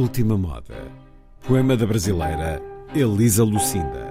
Última 0.00 0.34
moda. 0.38 0.90
Poema 1.46 1.76
da 1.76 1.84
brasileira 1.84 2.58
Elisa 2.94 3.44
Lucinda. 3.44 4.09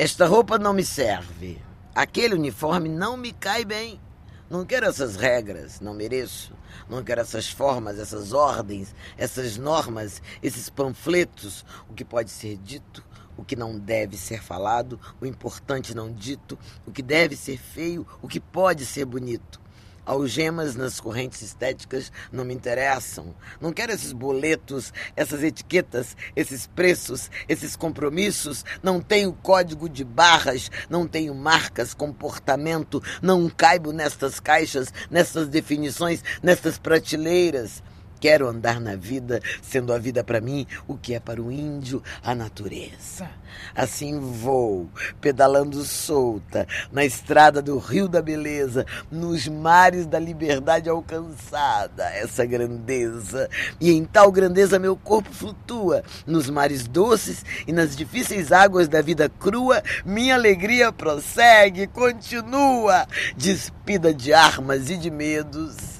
Esta 0.00 0.28
roupa 0.28 0.60
não 0.60 0.72
me 0.72 0.84
serve. 0.84 1.60
Aquele 1.92 2.36
uniforme 2.36 2.88
não 2.88 3.16
me 3.16 3.32
cai 3.32 3.64
bem. 3.64 4.00
Não 4.48 4.64
quero 4.64 4.86
essas 4.86 5.16
regras, 5.16 5.80
não 5.80 5.92
mereço. 5.92 6.52
Não 6.88 7.02
quero 7.02 7.20
essas 7.20 7.50
formas, 7.50 7.98
essas 7.98 8.32
ordens, 8.32 8.94
essas 9.16 9.56
normas, 9.56 10.22
esses 10.40 10.70
panfletos. 10.70 11.64
O 11.88 11.94
que 11.94 12.04
pode 12.04 12.30
ser 12.30 12.56
dito, 12.58 13.04
o 13.36 13.42
que 13.42 13.56
não 13.56 13.76
deve 13.76 14.16
ser 14.16 14.40
falado, 14.40 15.00
o 15.20 15.26
importante 15.26 15.96
não 15.96 16.12
dito, 16.12 16.56
o 16.86 16.92
que 16.92 17.02
deve 17.02 17.34
ser 17.34 17.58
feio, 17.58 18.06
o 18.22 18.28
que 18.28 18.38
pode 18.38 18.86
ser 18.86 19.04
bonito. 19.04 19.60
Algemas 20.08 20.74
nas 20.74 20.98
correntes 20.98 21.42
estéticas 21.42 22.10
não 22.32 22.42
me 22.42 22.54
interessam. 22.54 23.34
Não 23.60 23.74
quero 23.74 23.92
esses 23.92 24.10
boletos, 24.10 24.90
essas 25.14 25.42
etiquetas, 25.42 26.16
esses 26.34 26.66
preços, 26.66 27.30
esses 27.46 27.76
compromissos. 27.76 28.64
Não 28.82 29.02
tenho 29.02 29.34
código 29.34 29.86
de 29.86 30.04
barras, 30.04 30.70
não 30.88 31.06
tenho 31.06 31.34
marcas, 31.34 31.92
comportamento. 31.92 33.02
Não 33.20 33.50
caibo 33.50 33.92
nestas 33.92 34.40
caixas, 34.40 34.90
nessas 35.10 35.46
definições, 35.46 36.24
nessas 36.42 36.78
prateleiras. 36.78 37.82
Quero 38.20 38.48
andar 38.48 38.80
na 38.80 38.96
vida, 38.96 39.40
sendo 39.62 39.92
a 39.92 39.98
vida 39.98 40.24
para 40.24 40.40
mim 40.40 40.66
o 40.86 40.96
que 40.96 41.14
é 41.14 41.20
para 41.20 41.40
o 41.40 41.52
índio 41.52 42.02
a 42.22 42.34
natureza. 42.34 43.28
Assim 43.74 44.18
vou, 44.18 44.88
pedalando 45.20 45.84
solta, 45.84 46.66
na 46.90 47.04
estrada 47.04 47.62
do 47.62 47.78
Rio 47.78 48.08
da 48.08 48.20
Beleza, 48.20 48.84
nos 49.10 49.46
mares 49.46 50.06
da 50.06 50.18
liberdade 50.18 50.88
alcançada, 50.88 52.04
essa 52.14 52.44
grandeza. 52.44 53.48
E 53.80 53.92
em 53.92 54.04
tal 54.04 54.32
grandeza 54.32 54.78
meu 54.78 54.96
corpo 54.96 55.32
flutua, 55.32 56.02
nos 56.26 56.50
mares 56.50 56.88
doces 56.88 57.44
e 57.66 57.72
nas 57.72 57.96
difíceis 57.96 58.52
águas 58.52 58.88
da 58.88 59.00
vida 59.00 59.28
crua, 59.28 59.82
minha 60.04 60.34
alegria 60.34 60.92
prossegue, 60.92 61.86
continua, 61.86 63.06
despida 63.36 64.12
de 64.12 64.32
armas 64.32 64.90
e 64.90 64.96
de 64.96 65.10
medos 65.10 65.97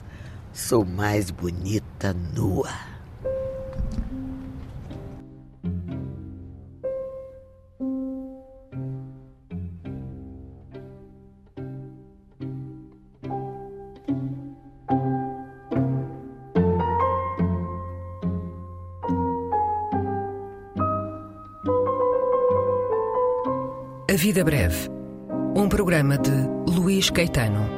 Sou 0.58 0.84
mais 0.84 1.30
bonita 1.30 2.12
nua. 2.34 2.68
A 24.10 24.16
Vida 24.16 24.44
Breve. 24.44 24.90
Um 25.56 25.68
programa 25.68 26.18
de 26.18 26.30
Luís 26.66 27.08
Caetano. 27.10 27.77